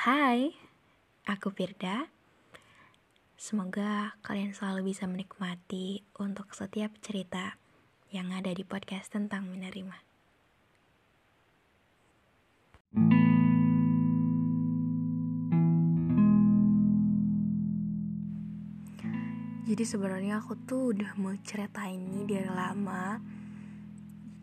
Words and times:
Hai, 0.00 0.48
aku 1.28 1.52
Firda. 1.52 2.08
Semoga 3.36 4.16
kalian 4.24 4.56
selalu 4.56 4.96
bisa 4.96 5.04
menikmati 5.04 6.00
untuk 6.16 6.56
setiap 6.56 6.88
cerita 7.04 7.60
yang 8.08 8.32
ada 8.32 8.48
di 8.48 8.64
podcast 8.64 9.12
tentang 9.12 9.44
menerima. 9.52 9.92
Jadi 19.68 19.84
sebenarnya 19.84 20.40
aku 20.40 20.56
tuh 20.64 20.96
udah 20.96 21.12
mau 21.20 21.36
cerita 21.44 21.84
ini 21.84 22.24
dari 22.24 22.48
lama. 22.48 23.20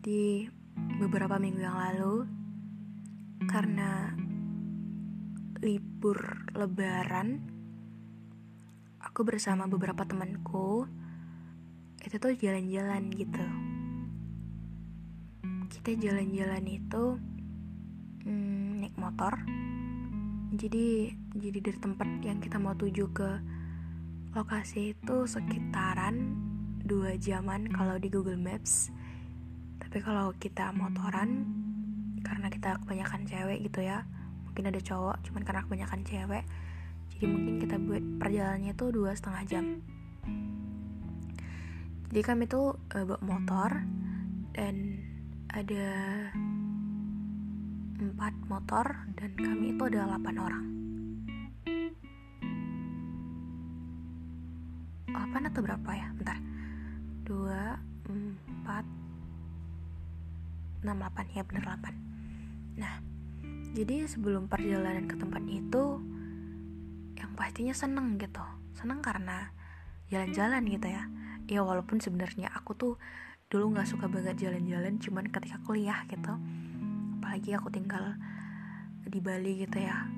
Di 0.06 0.46
beberapa 1.02 1.34
minggu 1.42 1.58
yang 1.58 1.74
lalu 1.74 2.30
karena 3.50 4.14
libur 5.98 6.46
lebaran 6.54 7.42
aku 9.02 9.26
bersama 9.26 9.66
beberapa 9.66 10.06
temanku 10.06 10.86
itu 12.06 12.22
tuh 12.22 12.38
jalan-jalan 12.38 13.10
gitu. 13.10 13.42
Kita 15.66 15.98
jalan-jalan 15.98 16.62
itu 16.70 17.18
hmm, 18.22 18.78
naik 18.78 18.94
motor. 18.94 19.42
Jadi 20.54 21.10
jadi 21.34 21.58
dari 21.66 21.78
tempat 21.82 22.06
yang 22.22 22.38
kita 22.38 22.62
mau 22.62 22.78
tuju 22.78 23.10
ke 23.10 23.30
lokasi 24.38 24.94
itu 24.94 25.26
sekitaran 25.26 26.14
dua 26.78 27.18
jaman 27.18 27.74
kalau 27.74 27.98
di 27.98 28.06
Google 28.06 28.38
Maps 28.38 28.94
tapi 29.82 29.98
kalau 29.98 30.30
kita 30.38 30.70
motoran 30.70 31.42
karena 32.22 32.46
kita 32.54 32.78
kebanyakan 32.86 33.26
cewek 33.26 33.66
gitu 33.66 33.82
ya 33.82 34.06
mungkin 34.58 34.74
ada 34.74 34.82
cowok 34.82 35.22
cuman 35.22 35.46
karena 35.46 35.62
kebanyakan 35.62 36.02
cewek 36.02 36.42
jadi 37.14 37.24
mungkin 37.30 37.54
kita 37.62 37.78
buat 37.78 38.02
perjalanannya 38.18 38.74
itu 38.74 38.86
dua 38.90 39.14
setengah 39.14 39.42
jam. 39.46 39.64
Jadi 42.10 42.20
kami 42.26 42.50
tuh 42.50 42.74
uh, 42.74 43.04
bawa 43.06 43.22
motor 43.22 43.70
dan 44.58 44.98
ada 45.54 45.86
empat 48.02 48.34
motor 48.50 48.86
dan 49.14 49.30
kami 49.38 49.78
itu 49.78 49.82
ada 49.94 50.18
8 50.18 50.26
orang. 50.42 50.66
8 55.06 55.50
atau 55.50 55.60
berapa 55.62 55.90
ya? 55.94 56.10
Bentar. 56.18 56.38
2 57.30 57.46
4 58.66 58.98
6 60.82 60.86
8 60.86 61.34
ya 61.34 61.42
bener 61.44 61.64
8 61.66 62.78
nah 62.78 62.94
jadi 63.76 64.08
sebelum 64.08 64.48
perjalanan 64.48 65.04
ke 65.04 65.16
tempat 65.16 65.44
itu 65.48 66.00
yang 67.18 67.30
pastinya 67.36 67.74
seneng 67.74 68.16
gitu. 68.16 68.42
Seneng 68.76 69.02
karena 69.04 69.52
jalan-jalan 70.08 70.64
gitu 70.68 70.88
ya. 70.88 71.04
Ya 71.48 71.60
walaupun 71.64 72.00
sebenarnya 72.00 72.52
aku 72.52 72.76
tuh 72.76 72.94
dulu 73.48 73.72
nggak 73.72 73.88
suka 73.88 74.06
banget 74.08 74.36
jalan-jalan 74.48 75.00
cuman 75.00 75.28
ketika 75.28 75.60
kuliah 75.64 76.04
gitu. 76.08 76.32
Apalagi 77.20 77.50
aku 77.56 77.68
tinggal 77.72 78.16
di 79.04 79.18
Bali 79.20 79.64
gitu 79.64 79.78
ya. 79.80 80.08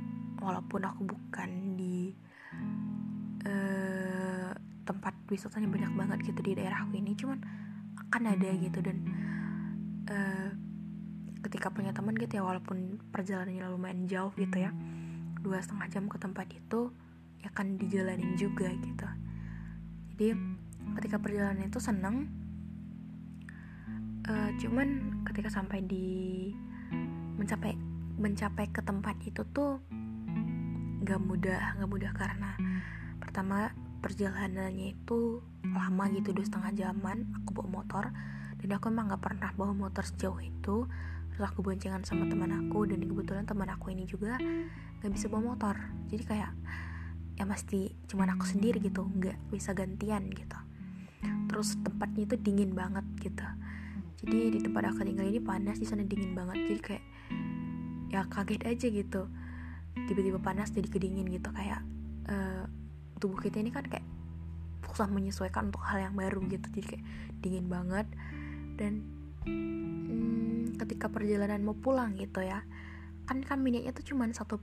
Walaupun 0.41 0.83
aku 0.87 1.01
bukan 1.07 1.79
di 1.79 2.15
uh, 3.47 4.51
tempat 4.85 5.15
wisatanya 5.31 5.69
banyak 5.71 5.93
banget 5.95 6.19
gitu 6.27 6.41
di 6.43 6.53
daerahku 6.59 6.99
ini 6.99 7.15
cuman 7.15 7.39
akan 8.09 8.23
ada 8.35 8.51
gitu 8.59 8.83
dan 8.83 8.99
uh, 10.11 10.51
ketika 11.41 11.73
punya 11.73 11.91
teman 11.97 12.17
gitu 12.17 12.41
ya 12.41 12.45
walaupun 12.45 13.01
perjalanannya 13.13 13.67
lumayan 13.73 14.05
jauh 14.05 14.33
gitu 14.37 14.61
ya 14.61 14.71
dua 15.41 15.61
setengah 15.61 15.89
jam 15.89 16.05
ke 16.07 16.21
tempat 16.21 16.47
itu 16.53 16.93
ya 17.41 17.49
kan 17.57 17.81
dijalanin 17.81 18.37
juga 18.37 18.69
gitu. 18.69 19.09
Jadi 20.13 20.37
ketika 21.01 21.17
perjalanan 21.17 21.65
itu 21.65 21.81
seneng 21.81 22.29
uh, 24.29 24.51
cuman 24.61 24.89
ketika 25.25 25.49
sampai 25.49 25.81
di 25.85 26.51
mencapai 27.41 27.73
mencapai 28.21 28.69
ke 28.69 28.85
tempat 28.85 29.17
itu 29.25 29.41
tuh 29.57 29.81
gak 31.01 31.21
mudah 31.25 31.81
gak 31.81 31.89
mudah 31.89 32.13
karena 32.13 32.53
pertama 33.17 33.73
perjalanannya 34.05 34.93
itu 34.97 35.41
lama 35.65 36.05
gitu 36.13 36.37
dua 36.37 36.45
setengah 36.45 36.73
jaman 36.77 37.33
aku 37.41 37.57
bawa 37.57 37.81
motor 37.81 38.05
dan 38.61 38.69
aku 38.77 38.93
emang 38.93 39.09
gak 39.09 39.25
pernah 39.25 39.51
bawa 39.57 39.73
motor 39.73 40.05
sejauh 40.05 40.41
itu 40.45 40.85
terus 41.41 41.57
aku 41.57 41.65
boncengan 41.65 42.05
sama 42.05 42.29
teman 42.29 42.53
aku 42.53 42.85
dan 42.85 43.01
kebetulan 43.01 43.49
teman 43.49 43.73
aku 43.73 43.97
ini 43.97 44.05
juga 44.05 44.37
gak 45.01 45.09
bisa 45.09 45.25
bawa 45.33 45.57
motor. 45.57 45.73
Jadi 46.13 46.29
kayak 46.29 46.53
ya 47.41 47.49
pasti 47.49 47.97
cuman 48.13 48.37
aku 48.37 48.45
sendiri 48.45 48.77
gitu 48.85 49.09
nggak 49.09 49.49
bisa 49.49 49.73
gantian 49.73 50.29
gitu. 50.29 50.59
Terus 51.49 51.81
tempatnya 51.81 52.29
itu 52.29 52.37
dingin 52.37 52.77
banget 52.77 53.09
gitu. 53.25 53.41
Jadi 54.21 54.53
di 54.53 54.61
tempat 54.61 54.93
aku 54.93 55.01
tinggal 55.01 55.33
ini 55.33 55.41
panas 55.41 55.81
di 55.81 55.89
sana 55.89 56.05
dingin 56.05 56.37
banget. 56.37 56.61
Jadi 56.61 56.81
kayak 56.85 57.05
ya 58.13 58.21
kaget 58.29 58.63
aja 58.69 58.87
gitu. 58.93 59.23
Tiba-tiba 59.97 60.45
panas 60.45 60.69
jadi 60.77 60.93
kedingin 60.93 61.25
gitu 61.33 61.49
kayak 61.57 61.81
uh, 62.29 62.69
tubuh 63.17 63.41
kita 63.41 63.65
ini 63.65 63.73
kan 63.73 63.89
kayak 63.89 64.05
susah 64.93 65.09
menyesuaikan 65.09 65.73
untuk 65.73 65.81
hal 65.89 66.05
yang 66.05 66.13
baru 66.13 66.45
gitu. 66.53 66.69
Jadi 66.69 66.85
kayak 66.85 67.05
dingin 67.41 67.65
banget. 67.73 68.05
Dan 68.77 69.09
hmm, 69.49 70.40
ketika 70.81 71.13
perjalanan 71.13 71.61
mau 71.61 71.77
pulang 71.77 72.17
gitu 72.17 72.41
ya. 72.41 72.65
Kan 73.29 73.45
kami 73.45 73.77
niatnya 73.77 73.93
tuh 73.93 74.17
cuma 74.17 74.25
satu 74.33 74.57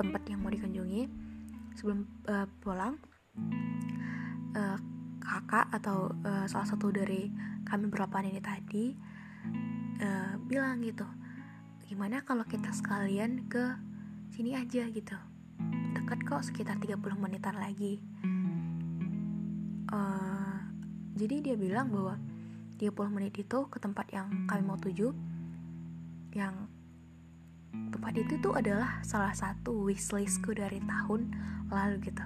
tempat 0.00 0.24
yang 0.32 0.40
mau 0.40 0.48
dikunjungi. 0.48 1.04
Sebelum 1.76 2.08
uh, 2.26 2.48
pulang 2.64 2.96
uh, 4.56 4.78
kakak 5.20 5.68
atau 5.76 6.10
uh, 6.24 6.48
salah 6.48 6.66
satu 6.66 6.88
dari 6.90 7.28
kami 7.68 7.92
berlapan 7.92 8.32
ini 8.32 8.40
tadi 8.40 8.84
uh, 10.00 10.34
bilang 10.42 10.80
gitu 10.80 11.04
gimana 11.88 12.20
kalau 12.20 12.44
kita 12.44 12.68
sekalian 12.68 13.48
ke 13.48 13.64
sini 14.28 14.52
aja 14.52 14.84
gitu? 14.92 15.16
Dekat 15.96 16.20
kok 16.28 16.44
sekitar 16.44 16.76
30 16.76 17.00
menitan 17.16 17.56
lagi. 17.56 17.96
Uh, 19.88 20.60
jadi 21.16 21.40
dia 21.40 21.56
bilang 21.56 21.88
bahwa 21.88 22.20
30 22.76 22.92
menit 23.08 23.40
itu 23.40 23.58
ke 23.72 23.80
tempat 23.80 24.04
yang 24.12 24.28
kami 24.44 24.68
mau 24.68 24.76
tuju 24.76 25.16
yang 26.32 26.68
tempat 27.92 28.14
itu 28.16 28.40
tuh 28.40 28.56
adalah 28.56 29.00
salah 29.04 29.32
satu 29.32 29.88
wishlistku 29.88 30.56
dari 30.56 30.80
tahun 30.84 31.32
lalu 31.68 31.96
gitu. 32.08 32.24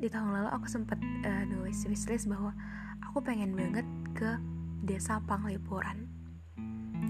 Di 0.00 0.08
tahun 0.08 0.32
lalu 0.32 0.48
aku 0.48 0.66
sempat 0.68 0.96
uh, 1.00 1.44
nulis 1.48 1.84
wishlist 1.84 2.24
bahwa 2.28 2.56
aku 3.04 3.20
pengen 3.20 3.52
banget 3.52 3.84
ke 4.16 4.40
desa 4.84 5.20
Panglipuran. 5.28 6.08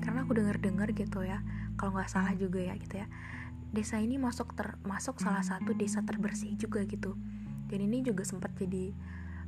Karena 0.02 0.26
aku 0.26 0.34
denger-dengar 0.34 0.90
gitu 0.94 1.22
ya 1.22 1.42
kalau 1.78 1.94
nggak 1.94 2.10
salah 2.10 2.34
juga 2.34 2.58
ya 2.58 2.74
gitu 2.78 2.98
ya. 2.98 3.06
Desa 3.70 4.02
ini 4.02 4.18
masuk 4.18 4.58
termasuk 4.58 5.22
salah 5.22 5.46
satu 5.46 5.70
desa 5.70 6.02
terbersih 6.02 6.58
juga 6.58 6.82
gitu. 6.82 7.14
Dan 7.70 7.86
ini 7.86 8.02
juga 8.02 8.26
sempat 8.26 8.50
jadi 8.58 8.90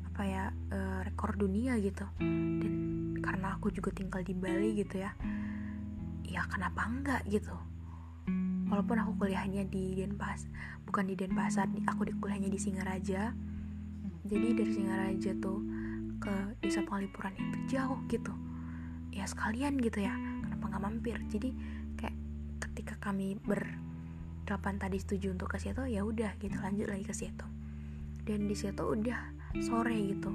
apa 0.06 0.23
ya 0.23 0.44
uh, 0.71 1.00
rekor 1.03 1.35
dunia 1.35 1.75
gitu. 1.83 2.06
Dan 2.62 2.73
karena 3.19 3.59
aku 3.59 3.75
juga 3.75 3.91
tinggal 3.91 4.23
di 4.23 4.35
Bali 4.35 4.79
gitu 4.79 5.03
ya 5.03 5.11
ya 6.27 6.47
kenapa 6.49 6.87
enggak 6.87 7.23
gitu. 7.29 7.55
Walaupun 8.73 8.97
aku 9.05 9.13
kuliahnya 9.21 9.69
di 9.69 9.99
Denpas 10.01 10.49
bukan 10.89 11.05
di 11.09 11.15
Denpasar 11.15 11.69
aku 11.89 12.09
di 12.09 12.15
kuliahnya 12.17 12.49
di 12.49 12.57
Singaraja. 12.57 13.33
Jadi 14.25 14.49
dari 14.57 14.73
Singaraja 14.73 15.31
tuh 15.43 15.61
ke 16.23 16.35
desa 16.63 16.81
Penglipuran 16.87 17.35
itu 17.37 17.77
jauh 17.77 18.01
gitu. 18.09 18.33
Ya 19.13 19.29
sekalian 19.29 19.77
gitu 19.83 20.01
ya 20.01 20.15
kenapa 20.17 20.65
nggak 20.73 20.83
mampir? 20.83 21.19
Jadi 21.29 21.51
kayak 21.99 22.17
ketika 22.65 22.95
kami 23.03 23.37
ber 23.37 23.61
delapan 24.49 24.81
tadi 24.81 24.99
setuju 24.99 25.33
untuk 25.33 25.55
ke 25.55 25.59
situ 25.63 25.87
ya 25.87 26.03
udah 26.03 26.35
gitu 26.41 26.57
lanjut 26.63 26.89
lagi 26.89 27.05
ke 27.05 27.15
situ. 27.15 27.47
Dan 28.23 28.47
di 28.47 28.55
situ 28.55 28.83
udah 28.83 29.21
sore 29.61 29.97
gitu. 30.01 30.33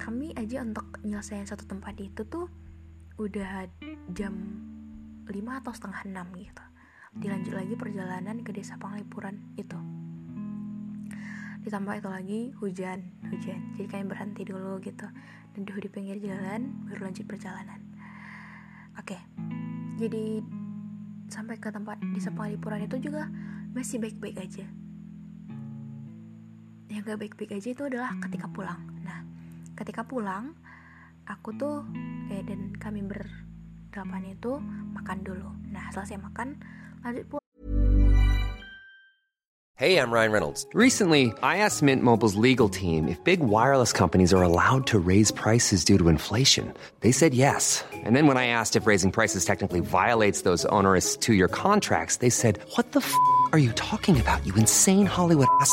Kami 0.00 0.32
aja 0.34 0.64
untuk 0.64 0.98
nyelesain 1.04 1.44
satu 1.44 1.68
tempat 1.68 1.94
itu 2.00 2.24
tuh 2.24 2.48
udah 3.20 3.68
jam 4.16 4.32
5 5.30 5.60
atau 5.62 5.72
setengah 5.72 6.02
6 6.10 6.42
gitu. 6.42 6.64
Dilanjut 7.14 7.54
lagi 7.54 7.74
perjalanan 7.78 8.36
ke 8.42 8.50
desa 8.50 8.74
Panglipuran 8.76 9.54
itu. 9.54 9.78
Ditambah 11.62 11.94
itu 12.02 12.08
lagi 12.10 12.40
hujan 12.58 12.98
hujan. 13.30 13.60
Jadi 13.78 13.86
kalian 13.86 14.08
berhenti 14.10 14.42
dulu 14.42 14.82
gitu. 14.82 15.06
Dan 15.54 15.66
di 15.66 15.90
pinggir 15.90 16.18
jalan 16.18 16.86
baru 16.90 17.10
lanjut 17.10 17.26
perjalanan. 17.26 17.78
Oke 18.98 19.18
jadi 20.00 20.40
sampai 21.28 21.60
ke 21.60 21.68
tempat 21.68 22.00
desa 22.16 22.32
Panglipuran 22.32 22.88
itu 22.88 22.96
juga 22.96 23.28
masih 23.76 24.00
baik-baik 24.00 24.40
aja. 24.40 24.64
Yang 26.88 27.02
gak 27.04 27.20
baik-baik 27.20 27.52
aja 27.60 27.68
itu 27.68 27.82
adalah 27.84 28.16
ketika 28.24 28.48
pulang. 28.48 28.80
Nah 29.04 29.20
ketika 29.76 30.08
pulang 30.08 30.56
aku 31.28 31.52
tuh 31.54 31.84
eh 32.32 32.40
dan 32.48 32.72
kami 32.80 33.04
berdelapan 33.90 34.22
itu 34.30 34.54
makan 34.94 35.18
dulu 35.26 35.50
nah 35.74 35.90
selesai 35.90 36.16
makan 36.22 36.54
lanjut 37.02 37.26
Hey, 39.80 39.96
I'm 39.96 40.12
Ryan 40.12 40.28
Reynolds. 40.28 40.66
Recently, 40.76 41.32
I 41.40 41.64
asked 41.64 41.80
Mint 41.80 42.04
Mobile's 42.04 42.36
legal 42.36 42.68
team 42.68 43.08
if 43.08 43.16
big 43.24 43.40
wireless 43.40 43.96
companies 43.96 44.28
are 44.28 44.44
allowed 44.44 44.84
to 44.92 45.00
raise 45.00 45.32
prices 45.32 45.88
due 45.88 45.96
to 45.96 46.12
inflation. 46.12 46.68
They 47.00 47.12
said 47.16 47.32
yes. 47.32 47.80
And 48.04 48.12
then 48.12 48.28
when 48.28 48.36
I 48.36 48.52
asked 48.52 48.76
if 48.76 48.84
raising 48.84 49.08
prices 49.08 49.48
technically 49.48 49.80
violates 49.80 50.42
those 50.42 50.68
onerous 50.68 51.16
two 51.16 51.32
year 51.32 51.48
contracts, 51.48 52.20
they 52.20 52.28
said, 52.28 52.60
What 52.76 52.92
the 52.92 53.00
f 53.00 53.08
are 53.56 53.58
you 53.58 53.72
talking 53.72 54.20
about, 54.20 54.44
you 54.44 54.52
insane 54.52 55.08
Hollywood 55.08 55.48
ass? 55.64 55.72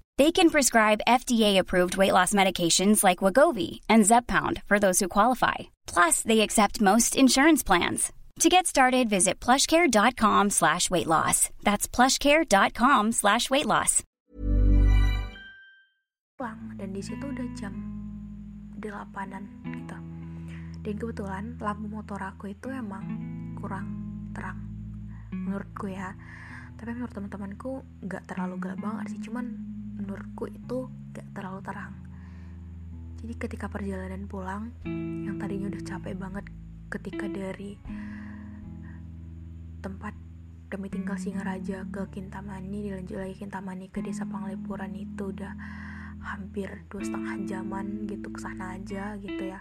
They 0.17 0.31
can 0.31 0.49
prescribe 0.49 1.07
FDA-approved 1.07 1.95
weight 1.95 2.11
loss 2.11 2.33
medications 2.33 3.03
like 3.03 3.23
Wagovi 3.23 3.79
and 3.87 4.03
Zepbound 4.03 4.61
for 4.67 4.77
those 4.77 4.99
who 4.99 5.07
qualify. 5.07 5.71
Plus, 5.87 6.21
they 6.21 6.41
accept 6.41 6.81
most 6.81 7.15
insurance 7.15 7.63
plans. 7.63 8.11
To 8.41 8.49
get 8.49 8.67
started, 8.67 9.09
visit 9.09 9.39
plushcare.com 9.39 10.49
slash 10.49 10.89
weight 10.89 11.07
loss. 11.07 11.49
That's 11.63 11.87
plushcare.com 11.87 13.11
slash 13.13 13.49
weight 13.49 13.65
loss. 13.65 14.03
dan 16.81 16.97
di 16.97 17.01
situ 17.05 17.21
udah 17.29 17.45
jam 17.53 17.77
delapanan 18.81 19.45
gitu 19.69 19.93
dan 20.81 20.93
kebetulan 20.97 21.43
lampu 21.61 21.85
motor 21.85 22.17
aku 22.17 22.49
itu 22.49 22.73
emang 22.73 23.05
kurang 23.61 23.85
terang 24.33 24.57
menurutku 25.29 25.93
ya 25.93 26.17
tapi 26.81 26.97
menurut 26.97 27.13
teman-temanku 27.13 27.85
nggak 28.01 28.25
terlalu 28.25 28.57
gelap 28.57 28.81
banget 28.81 29.13
sih 29.13 29.21
cuman 29.29 29.70
menurutku 30.01 30.49
itu 30.49 30.89
nggak 31.13 31.27
terlalu 31.37 31.61
terang. 31.61 31.93
Jadi 33.21 33.33
ketika 33.37 33.69
perjalanan 33.69 34.25
pulang 34.25 34.73
yang 35.25 35.37
tadinya 35.37 35.69
udah 35.69 35.83
capek 35.85 36.17
banget 36.17 36.45
ketika 36.89 37.29
dari 37.29 37.77
tempat 39.81 40.13
kami 40.71 40.87
tinggal 40.87 41.19
Singaraja 41.19 41.83
ke 41.91 42.01
Kintamani 42.09 42.89
dilanjut 42.89 43.19
lagi 43.19 43.35
Kintamani 43.37 43.91
ke 43.91 43.99
desa 44.01 44.23
Panglipuran 44.23 44.95
itu 44.95 45.29
udah 45.29 45.53
hampir 46.21 46.85
dua 46.87 47.01
setengah 47.01 47.35
jaman 47.43 48.07
gitu 48.07 48.31
ke 48.31 48.39
sana 48.39 48.79
aja 48.79 49.17
gitu 49.19 49.51
ya. 49.51 49.59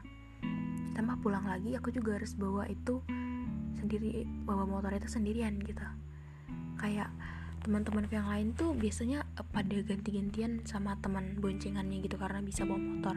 Tambah 0.95 1.19
pulang 1.25 1.45
lagi 1.49 1.75
aku 1.77 1.91
juga 1.91 2.17
harus 2.21 2.37
bawa 2.37 2.69
itu 2.69 3.01
sendiri 3.81 4.29
bawa 4.45 4.69
motor 4.69 4.93
itu 4.93 5.09
sendirian 5.09 5.57
gitu. 5.61 5.83
Kayak 6.77 7.11
teman-teman 7.61 8.09
yang 8.09 8.29
lain 8.29 8.57
tuh 8.57 8.73
biasanya 8.73 9.25
pada 9.53 9.77
ganti-gantian 9.85 10.65
sama 10.65 10.97
teman 10.99 11.37
boncengannya 11.37 12.01
gitu 12.01 12.17
karena 12.17 12.41
bisa 12.41 12.65
bawa 12.65 12.81
motor. 12.81 13.17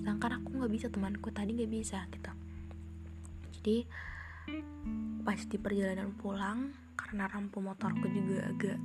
Sedangkan 0.00 0.40
aku 0.40 0.48
nggak 0.60 0.72
bisa 0.72 0.86
temanku 0.92 1.28
tadi 1.32 1.56
nggak 1.56 1.72
bisa 1.72 2.04
gitu. 2.12 2.32
Jadi 3.60 3.76
pas 5.24 5.40
di 5.40 5.56
perjalanan 5.56 6.12
pulang 6.16 6.72
karena 6.96 7.28
lampu 7.32 7.58
motorku 7.64 8.06
juga 8.12 8.38
agak 8.50 8.78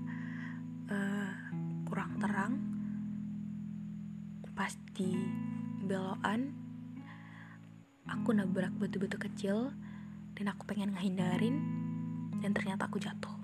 uh, 0.92 1.31
kurang 1.88 2.12
terang 2.19 2.53
pas 4.56 4.71
di 4.95 5.12
belokan 5.83 6.56
aku 8.07 8.31
nabrak 8.31 8.71
batu-batu 8.80 9.19
kecil 9.19 9.75
dan 10.39 10.45
aku 10.48 10.63
pengen 10.63 10.95
ngehindarin 10.95 11.59
dan 12.39 12.56
ternyata 12.56 12.88
aku 12.88 13.03
jatuh 13.03 13.34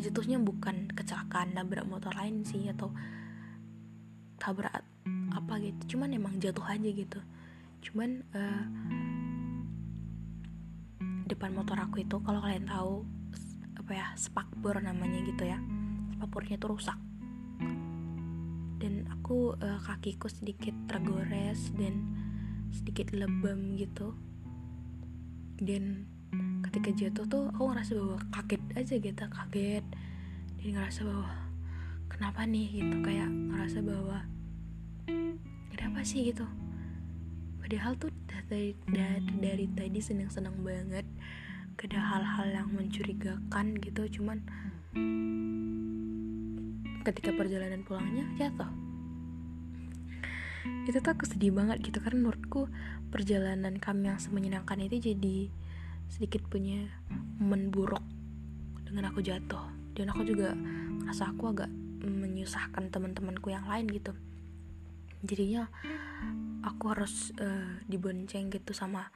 ya 0.00 0.08
jatuhnya 0.08 0.40
bukan 0.40 0.88
kecelakaan 0.96 1.52
nabrak 1.52 1.84
motor 1.84 2.16
lain 2.16 2.40
sih 2.40 2.72
atau 2.72 2.88
tabrak 4.40 4.80
apa 5.36 5.54
gitu. 5.60 5.94
Cuman 5.94 6.16
emang 6.16 6.40
jatuh 6.40 6.64
aja 6.64 6.88
gitu. 6.88 7.20
Cuman 7.84 8.24
uh, 8.32 8.64
depan 11.28 11.52
motor 11.52 11.76
aku 11.76 12.00
itu 12.00 12.16
kalau 12.24 12.40
kalian 12.40 12.64
tahu 12.64 13.04
apa 13.76 13.92
ya 13.92 14.06
spakbor 14.16 14.80
namanya 14.80 15.20
gitu 15.20 15.44
ya. 15.44 15.60
Spakbornya 16.16 16.56
itu 16.56 16.64
rusak. 16.64 16.96
Dan 18.80 19.04
aku 19.12 19.52
uh, 19.60 19.84
kakiku 19.84 20.32
sedikit 20.32 20.72
tergores 20.88 21.76
dan 21.76 22.08
sedikit 22.72 23.12
lebam 23.12 23.76
gitu. 23.76 24.16
Dan 25.60 26.08
ketika 26.68 26.90
jatuh 26.92 27.24
tuh 27.28 27.44
aku 27.54 27.72
ngerasa 27.72 27.92
bahwa 27.96 28.18
kaget 28.34 28.62
aja 28.76 28.94
gitu 29.00 29.24
kaget. 29.28 29.84
Dan 30.60 30.68
ngerasa 30.76 31.00
bahwa 31.06 31.30
kenapa 32.12 32.40
nih? 32.44 32.68
gitu 32.68 32.96
kayak 33.00 33.30
ngerasa 33.30 33.78
bahwa 33.80 34.18
ada 35.72 35.84
apa 35.88 36.00
sih? 36.04 36.28
gitu. 36.28 36.44
Padahal 37.62 37.94
tuh 37.96 38.10
dari 38.50 38.74
dari, 38.90 39.30
dari 39.38 39.66
tadi 39.72 39.98
senang 40.02 40.58
banget 40.66 41.06
ada 41.80 41.96
hal-hal 41.96 42.46
yang 42.52 42.68
mencurigakan 42.76 43.80
gitu 43.80 44.20
cuman 44.20 44.44
ketika 47.08 47.32
perjalanan 47.32 47.80
pulangnya 47.80 48.28
jatuh. 48.36 48.68
Itu 50.84 51.00
tuh 51.00 51.12
aku 51.16 51.24
sedih 51.24 51.56
banget 51.56 51.80
gitu 51.80 52.04
karena 52.04 52.28
menurutku 52.28 52.68
perjalanan 53.08 53.80
kami 53.80 54.12
yang 54.12 54.20
semenyenangkan 54.20 54.76
itu 54.84 55.12
jadi 55.12 55.48
sedikit 56.10 56.42
punya 56.50 56.90
momen 57.38 57.70
buruk 57.70 58.02
dengan 58.84 59.14
aku 59.14 59.22
jatuh. 59.22 59.70
Dan 59.94 60.10
aku 60.10 60.26
juga 60.26 60.52
rasa 61.06 61.30
aku 61.30 61.54
agak 61.54 61.70
menyusahkan 62.02 62.90
teman-temanku 62.90 63.54
yang 63.54 63.64
lain 63.70 63.86
gitu. 63.88 64.12
Jadinya 65.22 65.70
aku 66.66 66.92
harus 66.92 67.30
uh, 67.38 67.78
dibonceng 67.86 68.50
gitu 68.50 68.74
sama 68.74 69.08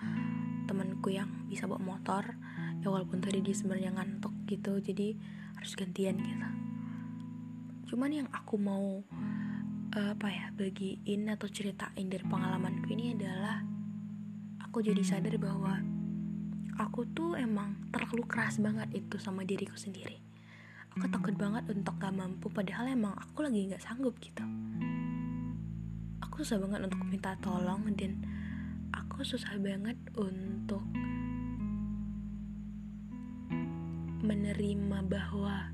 temanku 0.70 1.10
yang 1.10 1.28
bisa 1.50 1.66
bawa 1.66 1.82
motor. 1.82 2.38
Ya 2.80 2.92
walaupun 2.92 3.18
tadi 3.20 3.40
dia 3.40 3.56
sebenarnya 3.56 3.96
ngantuk 3.96 4.32
gitu 4.46 4.78
jadi 4.78 5.16
harus 5.56 5.72
gantian 5.74 6.20
gitu. 6.20 6.48
Cuman 7.94 8.10
yang 8.12 8.28
aku 8.32 8.60
mau 8.60 9.00
uh, 9.96 10.10
apa 10.12 10.28
ya 10.28 10.46
bagiin 10.52 11.30
atau 11.32 11.48
ceritain 11.48 12.06
dari 12.06 12.24
pengalamanku 12.26 12.90
ini 12.92 13.16
adalah 13.16 13.64
aku 14.60 14.84
jadi 14.84 15.00
sadar 15.00 15.38
bahwa 15.40 15.93
aku 16.78 17.06
tuh 17.14 17.38
emang 17.38 17.78
terlalu 17.94 18.26
keras 18.26 18.58
banget 18.58 18.90
itu 18.94 19.16
sama 19.18 19.46
diriku 19.46 19.78
sendiri. 19.78 20.18
Aku 20.94 21.10
takut 21.10 21.34
banget 21.34 21.66
untuk 21.70 21.98
gak 21.98 22.14
mampu 22.14 22.46
padahal 22.50 22.86
emang 22.90 23.14
aku 23.18 23.46
lagi 23.46 23.66
gak 23.70 23.82
sanggup 23.82 24.14
gitu. 24.22 24.42
Aku 26.22 26.42
susah 26.42 26.58
banget 26.58 26.86
untuk 26.86 27.02
minta 27.06 27.34
tolong 27.38 27.86
dan 27.94 28.22
aku 28.94 29.22
susah 29.22 29.54
banget 29.58 29.98
untuk 30.18 30.82
menerima 34.24 34.98
bahwa 35.04 35.68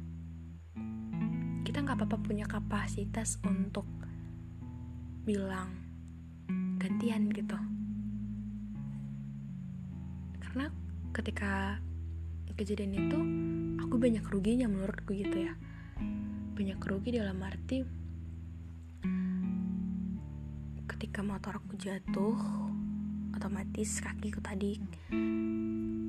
kita 1.62 1.86
nggak 1.86 2.02
apa-apa 2.02 2.18
punya 2.18 2.50
kapasitas 2.50 3.38
untuk 3.46 3.86
bilang 5.22 5.70
gantian 6.82 7.30
gitu. 7.30 7.54
Karena 10.42 10.66
ketika 11.10 11.82
kejadian 12.54 12.94
itu 12.94 13.18
aku 13.82 13.98
banyak 13.98 14.22
ruginya 14.30 14.70
menurutku 14.70 15.10
gitu 15.16 15.50
ya. 15.50 15.54
Banyak 16.54 16.78
rugi 16.78 17.18
dalam 17.18 17.40
arti 17.42 17.82
ketika 20.86 21.24
motor 21.24 21.56
aku 21.56 21.80
jatuh 21.80 22.36
otomatis 23.32 24.04
kakiku 24.04 24.38
tadi 24.44 24.78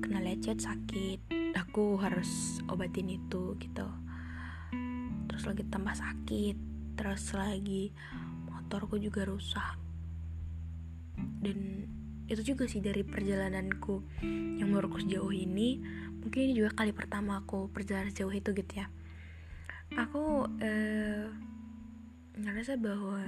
kena 0.03 0.19
lecet 0.21 0.61
sakit. 0.61 1.31
Aku 1.55 1.97
harus 1.97 2.59
obatin 2.67 3.09
itu 3.09 3.55
gitu. 3.57 3.87
Terus 5.31 5.43
lagi 5.47 5.63
tambah 5.71 5.95
sakit 5.95 6.57
terus 6.99 7.33
lagi 7.33 7.89
motorku 8.51 8.99
juga 9.01 9.25
rusak. 9.25 9.79
Dan 11.41 11.87
itu 12.31 12.55
juga 12.55 12.63
sih 12.65 12.79
dari 12.79 13.03
perjalananku. 13.03 14.23
Yang 14.55 14.67
menurutku 14.71 15.03
sejauh 15.03 15.35
ini 15.35 15.83
mungkin 16.23 16.39
ini 16.47 16.53
juga 16.55 16.71
kali 16.71 16.95
pertama 16.95 17.43
aku 17.43 17.67
perjalanan 17.67 18.15
sejauh 18.15 18.31
itu 18.31 18.55
gitu 18.55 18.73
ya. 18.79 18.87
Aku 19.99 20.47
eh, 20.63 21.27
ngerasa 22.39 22.79
bahwa 22.79 23.19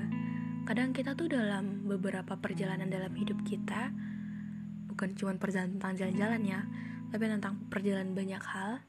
kadang 0.63 0.95
kita 0.95 1.11
tuh 1.19 1.27
dalam 1.27 1.83
beberapa 1.83 2.39
perjalanan 2.39 2.87
dalam 2.87 3.11
hidup 3.19 3.43
kita 3.43 3.91
bukan 4.87 5.11
cuma 5.19 5.35
perjalanan 5.35 5.75
tentang 5.75 5.93
jalan-jalan 5.99 6.41
ya 6.47 6.61
tapi 7.11 7.27
tentang 7.27 7.67
perjalanan 7.67 8.15
banyak 8.15 8.39
hal 8.39 8.79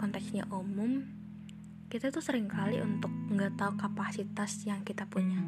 konteksnya 0.00 0.48
umum 0.48 1.04
kita 1.86 2.10
tuh 2.10 2.24
sering 2.24 2.50
kali 2.50 2.82
untuk 2.82 3.12
nggak 3.30 3.54
tahu 3.54 3.78
kapasitas 3.78 4.66
yang 4.66 4.82
kita 4.82 5.06
punya. 5.06 5.38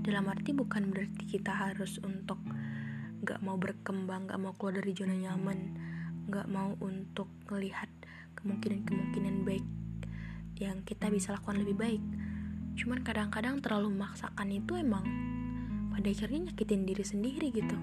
Dalam 0.00 0.24
arti 0.32 0.56
bukan 0.56 0.88
berarti 0.88 1.28
kita 1.28 1.52
harus 1.52 2.00
untuk 2.00 2.40
nggak 3.28 3.44
mau 3.44 3.60
berkembang 3.60 4.24
nggak 4.24 4.40
mau 4.40 4.56
keluar 4.56 4.80
dari 4.80 4.96
zona 4.96 5.12
nyaman 5.12 5.76
nggak 6.32 6.48
mau 6.48 6.72
untuk 6.80 7.28
melihat 7.52 7.92
kemungkinan-kemungkinan 8.40 9.44
baik 9.44 9.66
yang 10.56 10.80
kita 10.82 11.12
bisa 11.12 11.36
lakukan 11.36 11.60
lebih 11.60 11.76
baik. 11.76 12.02
Cuman 12.78 13.02
kadang-kadang 13.02 13.60
terlalu 13.60 13.94
memaksakan 13.94 14.48
itu 14.50 14.78
emang 14.78 15.04
pada 15.92 16.08
akhirnya 16.08 16.50
nyakitin 16.50 16.82
diri 16.86 17.04
sendiri 17.04 17.46
gitu. 17.50 17.78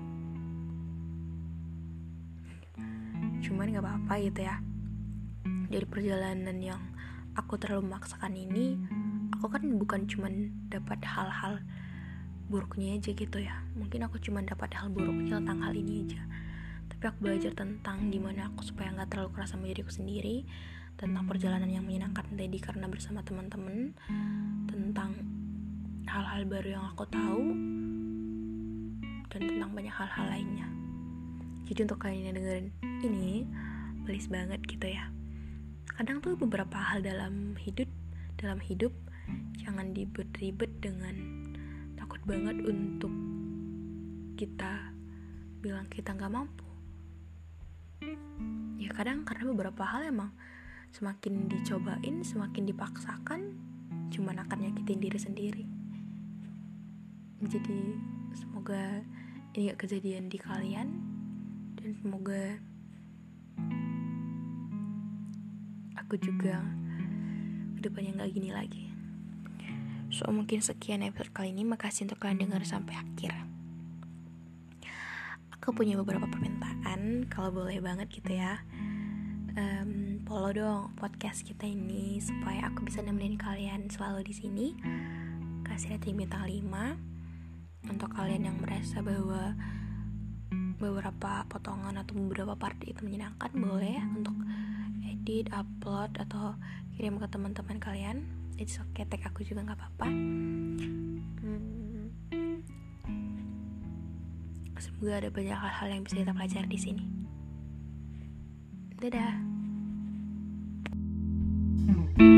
Cuman 3.44 3.75
gak 3.75 3.84
apa-apa 3.84 4.14
gitu 4.24 4.42
ya. 4.44 4.58
Dari 5.68 5.86
perjalanan 5.88 6.58
yang 6.64 6.82
aku 7.36 7.60
terlalu 7.60 7.92
memaksakan 7.92 8.34
ini 8.34 8.80
aku 9.36 9.52
kan 9.52 9.64
bukan 9.75 10.08
cuman 10.08 10.56
dapat 10.72 11.04
hal-hal 11.04 11.60
buruknya 12.46 12.98
aja 12.98 13.12
gitu 13.12 13.38
ya. 13.42 13.62
Mungkin 13.74 14.06
aku 14.06 14.22
cuma 14.22 14.42
dapat 14.46 14.74
hal 14.78 14.94
buruknya 14.94 15.42
tentang 15.42 15.66
hal 15.66 15.74
ini 15.74 16.06
aja. 16.06 16.22
Tapi 16.90 17.04
aku 17.10 17.18
belajar 17.25 17.52
tentang 17.58 18.14
di 18.14 18.22
mana 18.22 18.50
aku 18.54 18.62
supaya 18.62 18.94
nggak 18.94 19.10
terlalu 19.10 19.30
keras 19.34 19.54
sama 19.54 19.68
diriku 19.68 19.90
sendiri 19.90 20.46
tentang 20.96 21.28
perjalanan 21.28 21.68
yang 21.68 21.84
menyenangkan 21.84 22.24
tadi 22.24 22.58
karena 22.62 22.88
bersama 22.88 23.20
teman-teman 23.25 23.92
tentang 24.72 25.12
hal-hal 26.08 26.48
baru 26.48 26.80
yang 26.80 26.86
aku 26.96 27.04
tahu 27.12 27.44
dan 29.28 29.42
tentang 29.44 29.72
banyak 29.75 29.92
hal-hal 29.92 30.25
lainnya. 30.32 30.68
Jadi 31.66 31.80
untuk 31.84 32.00
kalian 32.00 32.32
yang 32.32 32.36
dengerin 32.40 32.68
ini 33.04 33.50
please 34.08 34.30
banget 34.32 34.62
gitu 34.70 34.88
ya. 34.88 35.12
Kadang 35.92 36.22
tuh 36.24 36.38
beberapa 36.40 36.78
hal 36.78 37.04
dalam 37.04 37.58
hidup 37.60 37.90
dalam 38.40 38.62
hidup 38.62 38.94
jangan 39.60 39.92
dibet-ribet 39.92 40.70
dengan 40.80 41.45
banget 42.25 42.58
untuk 42.65 43.13
kita 44.34 44.89
bilang 45.62 45.86
kita 45.94 46.17
nggak 46.17 46.34
mampu. 46.34 46.65
Ya 48.82 48.89
kadang 48.98 49.22
karena 49.29 49.53
beberapa 49.53 49.86
hal 49.86 50.10
emang 50.10 50.34
semakin 50.89 51.46
dicobain 51.46 52.25
semakin 52.25 52.65
dipaksakan 52.65 53.41
cuman 54.10 54.41
akan 54.41 54.58
nyakitin 54.58 55.05
diri 55.05 55.20
sendiri. 55.22 55.65
Jadi 57.46 57.94
semoga 58.34 59.05
ini 59.53 59.70
gak 59.70 59.86
kejadian 59.86 60.25
di 60.25 60.41
kalian 60.41 60.89
dan 61.77 61.89
semoga 62.01 62.58
aku 65.94 66.17
juga 66.17 66.58
ke 67.77 67.86
depannya 67.86 68.17
gak 68.17 68.34
gini 68.34 68.50
lagi 68.50 68.95
so 70.14 70.28
mungkin 70.34 70.62
sekian 70.62 71.06
episode 71.06 71.34
kali 71.34 71.54
ini 71.54 71.64
makasih 71.66 72.10
untuk 72.10 72.22
kalian 72.22 72.46
dengar 72.50 72.62
sampai 72.66 72.98
akhir 72.98 73.34
aku 75.50 75.74
punya 75.74 75.98
beberapa 75.98 76.30
permintaan 76.30 77.26
kalau 77.32 77.50
boleh 77.50 77.82
banget 77.82 78.10
gitu 78.10 78.38
ya 78.38 78.62
um, 79.56 80.22
follow 80.28 80.52
dong 80.52 80.92
podcast 81.00 81.42
kita 81.48 81.66
ini 81.66 82.20
supaya 82.20 82.70
aku 82.70 82.86
bisa 82.86 83.00
nemenin 83.02 83.40
kalian 83.40 83.88
selalu 83.88 84.28
di 84.28 84.34
sini. 84.36 84.68
Kasih 85.66 85.98
rating 85.98 86.20
bintang 86.20 86.46
5 86.46 87.90
untuk 87.90 88.10
kalian 88.14 88.52
yang 88.52 88.58
merasa 88.60 89.02
bahwa 89.02 89.56
beberapa 90.76 91.48
potongan 91.48 91.96
atau 92.04 92.14
beberapa 92.20 92.54
part 92.60 92.78
itu 92.84 93.02
menyenangkan 93.02 93.52
boleh 93.56 93.98
untuk 94.14 94.36
edit, 95.08 95.50
upload 95.56 96.12
atau 96.20 96.60
kirim 96.96 97.18
ke 97.18 97.28
teman-teman 97.32 97.80
kalian 97.80 98.28
it's 98.58 98.80
okay 98.80 99.04
tag 99.08 99.24
aku 99.28 99.44
juga 99.44 99.64
nggak 99.66 99.78
apa-apa. 99.80 100.08
Hmm. 101.42 102.10
semoga 104.76 105.18
ada 105.18 105.30
banyak 105.34 105.58
hal-hal 105.58 105.88
yang 105.92 106.02
bisa 106.04 106.16
kita 106.22 106.32
pelajari 106.32 106.70
di 106.70 106.80
sini. 106.80 107.06
Dadah. 109.00 109.34
thank 112.16 112.35